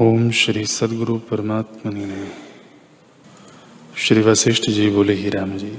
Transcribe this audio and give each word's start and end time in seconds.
ओम 0.00 0.30
श्री 0.30 0.64
सदगुरु 0.64 1.18
परमात्मा 1.18 1.92
ने 1.94 2.30
श्री 3.96 4.20
वशिष्ठ 4.20 4.70
जी 4.70 4.90
बोले, 4.90 5.12
ही 5.12 5.30
राम 5.30 5.56
जी 5.58 5.78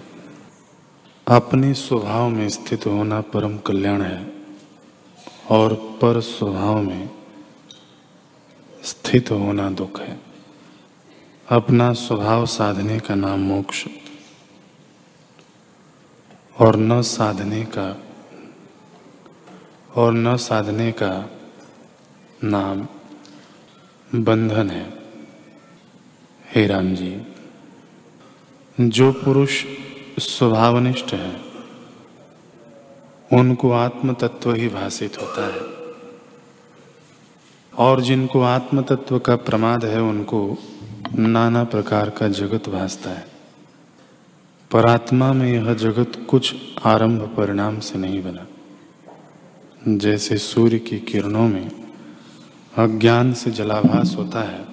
अपने 1.27 1.73
स्वभाव 1.73 2.29
में 2.29 2.49
स्थित 2.49 2.85
होना 2.85 3.21
परम 3.21 3.57
कल्याण 3.57 4.01
है 4.01 4.33
और 5.49 5.73
पर 5.73 6.21
स्वभाव 6.21 6.81
में 6.81 7.09
स्थित 8.83 9.31
होना 9.31 9.69
दुख 9.69 10.01
है। 10.01 10.19
अपना 11.49 11.93
स्वभाव 11.93 12.45
साधने 12.45 12.99
का 12.99 13.15
नाम 13.15 13.39
मोक्ष 13.39 13.87
और 16.59 16.75
न 16.75 17.01
साधने 17.01 17.63
का, 17.65 18.03
और 19.95 20.13
न 20.13 20.37
साधने 20.37 20.91
का 20.91 21.29
नाम 22.43 22.87
बंधन 24.15 24.69
है। 24.69 24.93
हे 26.55 26.67
राम 26.67 26.95
जी, 26.95 27.21
जो 28.81 29.11
पुरुष 29.11 29.65
स्वभावनिष्ठ 30.19 31.13
है, 31.13 31.41
उनको 33.33 33.71
आत्म 33.71 34.13
तत्व 34.13 34.53
ही 34.53 34.67
भाषित 34.67 35.17
होता 35.21 35.53
है। 35.53 35.61
और 37.77 38.01
जिनको 38.01 38.41
आत्म 38.41 38.81
तत्व 38.81 39.19
का 39.19 39.35
प्रमाद 39.35 39.85
है, 39.85 40.01
उनको 40.01 40.57
नाना 41.15 41.63
प्रकार 41.63 42.09
का 42.09 42.27
जगत 42.27 42.69
भासता 42.69 43.09
है। 43.09 43.27
पर 44.71 44.85
आत्मा 44.85 45.33
में 45.33 45.53
यह 45.53 45.73
जगत 45.73 46.27
कुछ 46.29 46.55
आरंभ 46.85 47.21
परिणाम 47.37 47.79
से 47.79 47.99
नहीं 47.99 48.23
बना। 48.23 48.47
जैसे 49.97 50.37
सूर्य 50.37 50.79
की 50.79 50.99
किरणों 50.99 51.47
में 51.47 51.88
अज्ञान 52.79 53.33
से 53.33 53.51
जलाभास 53.51 54.15
होता 54.17 54.43
है। 54.43 54.65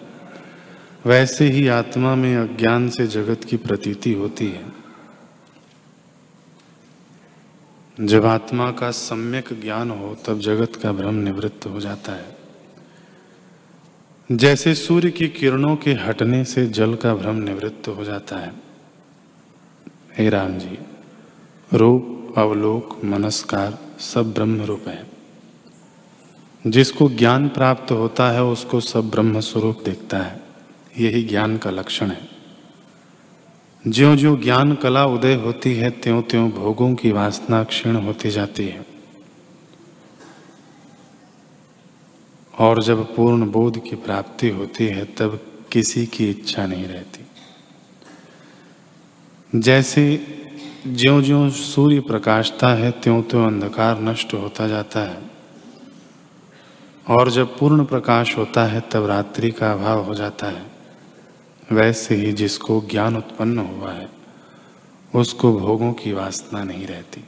वैसे 1.07 1.45
ही 1.45 1.69
आत्मा 1.69 2.15
में 2.15 2.37
अज्ञान 2.37 2.91
से 2.91 3.07
जगत 3.07 3.45
की 3.45 3.57
प्रतीति 3.57 4.13
होती 4.13 4.47
है। 4.47 4.73
जब 8.01 8.25
आत्मा 8.25 8.71
का 8.71 8.91
सम्यक 8.91 9.61
ज्ञान 9.63 9.91
हो, 9.91 10.17
तब 10.27 10.39
जगत 10.39 10.73
का 10.83 10.93
भ्रम 10.93 11.15
निवृत्त 11.15 11.67
हो 11.67 11.81
जाता 11.81 12.13
है। 12.13 12.37
जैसे 14.33 14.75
सूर्य 14.75 15.11
की 15.11 15.29
किरणों 15.29 15.77
के 15.77 15.93
हटने 15.93 16.45
से 16.45 16.67
जल 16.67 16.95
का 16.95 17.15
भ्रम 17.15 17.37
निवृत्त 17.37 17.89
हो 17.89 18.05
जाता 18.05 18.37
है। 18.37 18.53
हे 20.19 20.29
राम 20.29 20.59
जी, 20.59 20.79
रूप, 21.75 22.35
अवलोक, 22.39 23.05
मनस्कार 23.05 23.79
सब 23.99 24.35
ब्रह्म 24.35 24.63
रूप 24.63 24.89
है। 24.89 25.16
जिसको 26.67 27.09
ज्ञान 27.09 27.49
प्राप्त 27.49 27.93
होता 27.93 28.31
है, 28.31 28.45
उसको 28.45 28.81
सब 28.81 29.11
ब्रह्म 29.11 29.41
स्वरूप 29.41 29.83
देखता 29.85 30.19
है। 30.19 30.43
यही 30.99 31.23
ज्ञान 31.23 31.59
का 31.59 31.71
लक्षण 31.71 32.11
है। 32.11 32.29
ज्यो 33.89 34.17
ज्यो 34.17 34.37
ज्ञान 34.37 34.75
कला 34.75 35.07
उदय 35.07 35.35
होती 35.35 35.75
है 35.75 35.91
त्यों 35.91 36.23
त्यों 36.23 36.51
भोगों 36.51 36.95
की 36.95 37.11
वासना 37.11 37.65
क्षीण 37.65 37.97
होती 37.97 38.31
जाती 38.31 38.65
है। 38.65 38.87
और 42.59 42.83
जब 42.83 43.17
पूर्ण 43.17 43.51
बोध 43.51 43.83
की 43.83 43.97
प्राप्ति 43.97 44.49
होती 44.49 44.87
है, 44.87 45.05
तब 45.05 45.53
किसी 45.73 46.07
की 46.07 46.31
इच्छा 46.31 46.67
नहीं 46.67 46.85
रहती। 46.85 47.27
जैसे 49.61 50.27
ज्यो 50.87 51.23
ज्यो 51.23 51.51
सूर्य 51.51 52.01
प्रकाशता 52.01 52.69
है 52.69 52.91
त्यों 52.91 53.23
त्यों 53.23 53.47
अंधकार 53.47 54.01
नष्ट 54.01 54.35
होता 54.35 54.69
जाता 54.69 55.01
है। 55.01 55.36
और 57.09 57.31
जब 57.31 57.59
पूर्ण 57.59 57.85
प्रकाश 57.85 58.39
होता 58.39 58.65
है, 58.65 58.81
तब 58.81 59.07
रात्रि 59.07 59.51
का 59.51 59.73
अभाव 59.73 60.05
हो 60.05 60.15
जाता 60.15 60.47
है। 60.47 60.67
वैसे 61.73 62.15
ही 62.15 62.33
जिसको 62.33 62.85
ज्ञान 62.91 63.17
उत्पन्न 63.17 63.59
हुआ 63.59 63.93
है, 63.93 64.09
उसको 65.15 65.59
भोगों 65.59 65.93
की 65.93 66.13
वासना 66.13 66.65
नहीं 66.65 66.87
रहती। 66.87 67.25